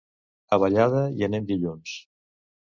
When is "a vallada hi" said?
0.55-1.27